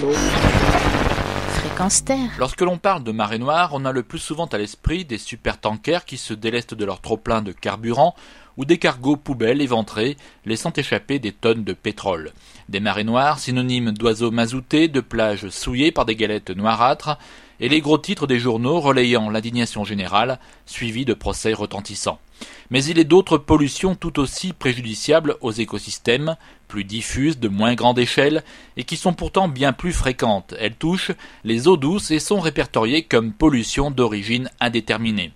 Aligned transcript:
l'eau. 0.00 0.12
Fréquence 1.60 2.04
Terre. 2.04 2.30
Lorsque 2.38 2.60
l'on 2.60 2.78
parle 2.78 3.04
de 3.04 3.12
marée 3.12 3.38
noire, 3.38 3.70
on 3.72 3.84
a 3.84 3.92
le 3.92 4.02
plus 4.02 4.18
souvent 4.18 4.46
à 4.46 4.58
l'esprit 4.58 5.04
des 5.04 5.18
supertankers 5.18 6.04
qui 6.04 6.16
se 6.16 6.34
délestent 6.34 6.74
de 6.74 6.84
leur 6.84 7.00
trop-plein 7.00 7.42
de 7.42 7.52
carburant 7.52 8.14
ou 8.58 8.66
des 8.66 8.76
cargos 8.76 9.16
poubelles 9.16 9.62
éventrés 9.62 10.18
laissant 10.44 10.72
échapper 10.76 11.18
des 11.18 11.32
tonnes 11.32 11.64
de 11.64 11.72
pétrole. 11.72 12.32
Des 12.68 12.80
marées 12.80 13.04
noires, 13.04 13.38
synonymes 13.38 13.92
d'oiseaux 13.92 14.32
mazoutés, 14.32 14.88
de 14.88 15.00
plages 15.00 15.48
souillées 15.48 15.92
par 15.92 16.04
des 16.04 16.16
galettes 16.16 16.50
noirâtres, 16.50 17.16
et 17.60 17.68
les 17.68 17.80
gros 17.80 17.98
titres 17.98 18.26
des 18.26 18.38
journaux 18.38 18.80
relayant 18.80 19.30
l'indignation 19.30 19.84
générale, 19.84 20.38
suivis 20.66 21.04
de 21.04 21.14
procès 21.14 21.52
retentissants. 21.52 22.20
Mais 22.70 22.84
il 22.84 22.98
est 22.98 23.04
d'autres 23.04 23.38
pollutions 23.38 23.94
tout 23.94 24.20
aussi 24.20 24.52
préjudiciables 24.52 25.36
aux 25.40 25.50
écosystèmes, 25.50 26.36
plus 26.68 26.84
diffuses, 26.84 27.38
de 27.38 27.48
moins 27.48 27.74
grande 27.74 27.98
échelle, 27.98 28.44
et 28.76 28.84
qui 28.84 28.96
sont 28.96 29.14
pourtant 29.14 29.48
bien 29.48 29.72
plus 29.72 29.92
fréquentes. 29.92 30.54
Elles 30.58 30.74
touchent 30.74 31.12
les 31.44 31.66
eaux 31.66 31.76
douces 31.78 32.10
et 32.10 32.20
sont 32.20 32.40
répertoriées 32.40 33.04
comme 33.04 33.32
pollutions 33.32 33.90
d'origine 33.90 34.50
indéterminée. 34.60 35.32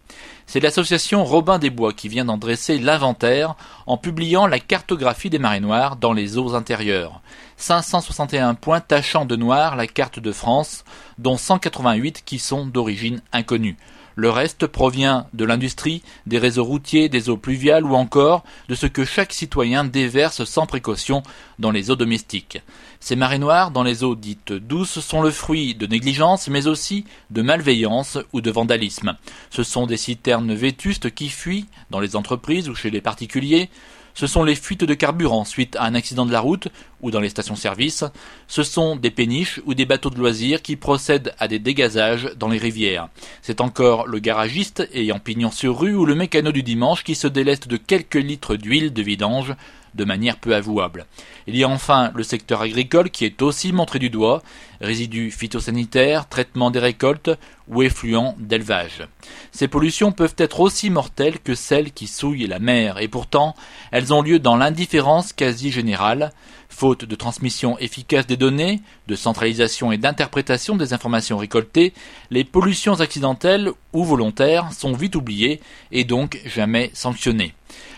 C'est 0.52 0.60
l'association 0.60 1.24
Robin 1.24 1.58
des 1.58 1.70
Bois 1.70 1.94
qui 1.94 2.10
vient 2.10 2.26
d'en 2.26 2.36
dresser 2.36 2.76
l'inventaire 2.78 3.54
en 3.86 3.96
publiant 3.96 4.46
la 4.46 4.58
cartographie 4.58 5.30
des 5.30 5.38
marées 5.38 5.60
noires 5.60 5.96
dans 5.96 6.12
les 6.12 6.36
eaux 6.36 6.54
intérieures. 6.54 7.22
561 7.56 8.52
points 8.52 8.82
tachant 8.82 9.24
de 9.24 9.34
noir 9.34 9.76
la 9.76 9.86
carte 9.86 10.18
de 10.18 10.30
France, 10.30 10.84
dont 11.16 11.38
188 11.38 12.22
qui 12.26 12.38
sont 12.38 12.66
d'origine 12.66 13.22
inconnue. 13.32 13.78
Le 14.14 14.30
reste 14.30 14.66
provient 14.66 15.26
de 15.32 15.44
l'industrie, 15.44 16.02
des 16.26 16.38
réseaux 16.38 16.64
routiers, 16.64 17.08
des 17.08 17.28
eaux 17.28 17.36
pluviales 17.36 17.84
ou 17.84 17.94
encore 17.94 18.44
de 18.68 18.74
ce 18.74 18.86
que 18.86 19.04
chaque 19.04 19.32
citoyen 19.32 19.84
déverse 19.84 20.44
sans 20.44 20.66
précaution 20.66 21.22
dans 21.58 21.70
les 21.70 21.90
eaux 21.90 21.96
domestiques. 21.96 22.60
Ces 23.00 23.16
marées 23.16 23.38
noires 23.38 23.70
dans 23.70 23.82
les 23.82 24.04
eaux 24.04 24.14
dites 24.14 24.52
douces 24.52 25.00
sont 25.00 25.22
le 25.22 25.30
fruit 25.30 25.74
de 25.74 25.86
négligence 25.86 26.48
mais 26.48 26.66
aussi 26.66 27.04
de 27.30 27.42
malveillance 27.42 28.18
ou 28.32 28.40
de 28.40 28.50
vandalisme. 28.50 29.16
Ce 29.50 29.62
sont 29.62 29.86
des 29.86 29.96
citernes 29.96 30.54
vétustes 30.54 31.14
qui 31.14 31.28
fuient 31.28 31.66
dans 31.90 32.00
les 32.00 32.16
entreprises 32.16 32.68
ou 32.68 32.74
chez 32.74 32.90
les 32.90 33.00
particuliers, 33.00 33.70
ce 34.14 34.26
sont 34.26 34.44
les 34.44 34.54
fuites 34.54 34.84
de 34.84 34.94
carburant 34.94 35.44
suite 35.44 35.76
à 35.76 35.84
un 35.84 35.94
accident 35.94 36.26
de 36.26 36.32
la 36.32 36.40
route 36.40 36.68
ou 37.00 37.10
dans 37.10 37.20
les 37.20 37.28
stations-service. 37.28 38.04
Ce 38.46 38.62
sont 38.62 38.96
des 38.96 39.10
péniches 39.10 39.60
ou 39.64 39.74
des 39.74 39.86
bateaux 39.86 40.10
de 40.10 40.18
loisirs 40.18 40.62
qui 40.62 40.76
procèdent 40.76 41.34
à 41.38 41.48
des 41.48 41.58
dégazages 41.58 42.30
dans 42.36 42.48
les 42.48 42.58
rivières. 42.58 43.08
C'est 43.40 43.60
encore 43.60 44.06
le 44.06 44.18
garagiste 44.18 44.88
ayant 44.92 45.18
pignon 45.18 45.50
sur 45.50 45.78
rue 45.78 45.94
ou 45.94 46.04
le 46.04 46.14
mécano 46.14 46.52
du 46.52 46.62
dimanche 46.62 47.04
qui 47.04 47.14
se 47.14 47.26
déleste 47.26 47.68
de 47.68 47.76
quelques 47.76 48.14
litres 48.14 48.56
d'huile 48.56 48.92
de 48.92 49.02
vidange 49.02 49.54
de 49.94 50.04
manière 50.04 50.38
peu 50.38 50.54
avouable. 50.54 51.06
Il 51.46 51.56
y 51.56 51.64
a 51.64 51.68
enfin 51.68 52.12
le 52.14 52.22
secteur 52.22 52.62
agricole 52.62 53.10
qui 53.10 53.24
est 53.24 53.42
aussi 53.42 53.72
montré 53.72 53.98
du 53.98 54.10
doigt, 54.10 54.42
résidus 54.80 55.30
phytosanitaires, 55.30 56.28
traitement 56.28 56.70
des 56.70 56.78
récoltes 56.78 57.30
ou 57.68 57.82
effluents 57.82 58.34
d'élevage. 58.38 59.06
Ces 59.52 59.68
pollutions 59.68 60.12
peuvent 60.12 60.34
être 60.38 60.60
aussi 60.60 60.90
mortelles 60.90 61.40
que 61.40 61.54
celles 61.54 61.92
qui 61.92 62.06
souillent 62.06 62.46
la 62.46 62.58
mer, 62.58 62.98
et 62.98 63.08
pourtant 63.08 63.54
elles 63.90 64.12
ont 64.12 64.22
lieu 64.22 64.38
dans 64.38 64.56
l'indifférence 64.56 65.32
quasi 65.32 65.70
générale, 65.70 66.32
faute 66.68 67.04
de 67.04 67.14
transmission 67.14 67.78
efficace 67.78 68.26
des 68.26 68.36
données, 68.36 68.80
de 69.06 69.14
centralisation 69.14 69.92
et 69.92 69.98
d'interprétation 69.98 70.76
des 70.76 70.92
informations 70.92 71.36
récoltées, 71.36 71.92
les 72.30 72.44
pollutions 72.44 73.00
accidentelles 73.00 73.70
ou 73.92 74.04
volontaires 74.04 74.72
sont 74.72 74.92
vite 74.92 75.16
oubliées 75.16 75.60
et 75.90 76.04
donc 76.04 76.40
jamais 76.46 76.90
sanctionnées. 76.94 77.54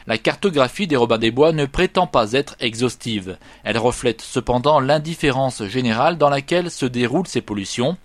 La 0.06 0.18
cartographie 0.18 0.86
des 0.86 0.96
Robins 0.96 1.18
des 1.18 1.30
Bois 1.30 1.52
ne 1.52 1.64
prétend 1.64 2.06
pas 2.06 2.32
être 2.32 2.56
exhaustive. 2.60 3.38
Elle 3.64 3.78
reflète 3.78 4.20
cependant 4.20 4.80
l'indifférence 4.80 5.64
générale 5.64 6.18
dans 6.18 6.28
laquelle 6.28 6.70
se 6.70 6.86
déroulent 6.86 7.26
ces 7.26 7.40
pollutions. 7.40 7.96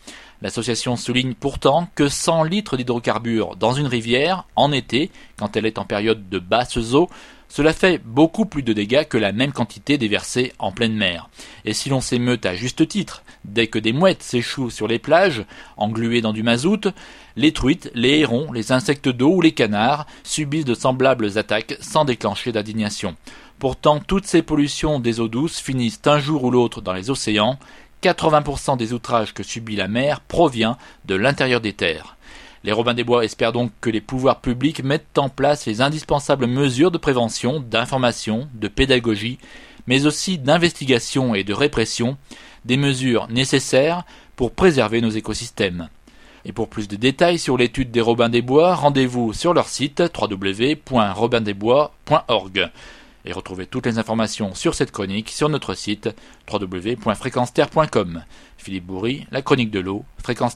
L'association 0.41 0.95
souligne 0.95 1.33
pourtant 1.33 1.89
que 1.95 2.07
100 2.07 2.43
litres 2.43 2.77
d'hydrocarbures 2.77 3.57
dans 3.57 3.73
une 3.73 3.87
rivière, 3.87 4.45
en 4.55 4.71
été, 4.71 5.11
quand 5.37 5.57
elle 5.57 5.65
est 5.65 5.77
en 5.77 5.83
période 5.85 6.29
de 6.29 6.39
basses 6.39 6.77
eaux, 6.93 7.09
cela 7.49 7.73
fait 7.73 7.99
beaucoup 8.05 8.45
plus 8.45 8.63
de 8.63 8.73
dégâts 8.73 9.05
que 9.05 9.17
la 9.17 9.31
même 9.31 9.51
quantité 9.51 9.97
déversée 9.97 10.53
en 10.59 10.71
pleine 10.71 10.93
mer. 10.93 11.29
Et 11.65 11.73
si 11.73 11.89
l'on 11.89 11.99
s'émeut 11.99 12.39
à 12.43 12.53
juste 12.53 12.87
titre, 12.87 13.23
dès 13.43 13.67
que 13.67 13.79
des 13.79 13.91
mouettes 13.91 14.23
s'échouent 14.23 14.69
sur 14.69 14.87
les 14.87 14.99
plages, 14.99 15.43
engluées 15.75 16.21
dans 16.21 16.31
du 16.31 16.43
mazout, 16.43 16.87
les 17.35 17.51
truites, 17.51 17.91
les 17.95 18.19
hérons, 18.19 18.51
les 18.51 18.71
insectes 18.71 19.09
d'eau 19.09 19.35
ou 19.35 19.41
les 19.41 19.53
canards 19.53 20.05
subissent 20.23 20.65
de 20.65 20.75
semblables 20.75 21.37
attaques 21.37 21.77
sans 21.81 22.05
déclencher 22.05 22.51
d'indignation. 22.51 23.15
Pourtant, 23.57 23.99
toutes 23.99 24.25
ces 24.25 24.41
pollutions 24.41 24.99
des 24.99 25.19
eaux 25.19 25.27
douces 25.27 25.59
finissent 25.59 26.01
un 26.05 26.19
jour 26.19 26.43
ou 26.43 26.51
l'autre 26.51 26.81
dans 26.81 26.93
les 26.93 27.09
océans. 27.09 27.57
80% 28.03 28.77
des 28.77 28.93
outrages 28.93 29.33
que 29.33 29.43
subit 29.43 29.75
la 29.75 29.89
mer 29.89 30.21
provient 30.21 30.77
de 31.05 31.15
l'intérieur 31.15 31.59
des 31.59 31.73
terres. 31.73 32.15
Les 32.63 32.71
Robins 32.71 32.93
des 32.93 33.03
Bois 33.03 33.23
espèrent 33.23 33.53
donc 33.53 33.71
que 33.79 33.89
les 33.89 34.01
pouvoirs 34.01 34.41
publics 34.41 34.83
mettent 34.83 35.17
en 35.17 35.29
place 35.29 35.65
les 35.65 35.81
indispensables 35.81 36.45
mesures 36.45 36.91
de 36.91 36.97
prévention, 36.97 37.61
d'information, 37.61 38.49
de 38.53 38.67
pédagogie, 38.67 39.39
mais 39.87 40.05
aussi 40.05 40.37
d'investigation 40.37 41.35
et 41.35 41.43
de 41.43 41.53
répression, 41.53 42.17
des 42.65 42.77
mesures 42.77 43.27
nécessaires 43.29 44.03
pour 44.35 44.51
préserver 44.51 45.01
nos 45.01 45.09
écosystèmes. 45.09 45.89
Et 46.45 46.51
pour 46.51 46.69
plus 46.69 46.87
de 46.87 46.95
détails 46.95 47.39
sur 47.39 47.57
l'étude 47.57 47.89
des 47.91 48.01
Robins 48.01 48.29
des 48.29 48.41
Bois, 48.41 48.73
rendez-vous 48.75 49.33
sur 49.33 49.53
leur 49.53 49.67
site 49.67 50.01
www.robindesbois.org. 50.17 52.71
Et 53.25 53.33
retrouvez 53.33 53.67
toutes 53.67 53.85
les 53.85 53.99
informations 53.99 54.55
sur 54.55 54.75
cette 54.75 54.91
chronique 54.91 55.29
sur 55.29 55.49
notre 55.49 55.73
site 55.73 56.09
www.fréquenceterre.com. 56.51 58.23
Philippe 58.57 58.85
Bourry, 58.85 59.27
la 59.31 59.41
chronique 59.41 59.71
de 59.71 59.79
l'eau, 59.79 60.05
Fréquence. 60.23 60.55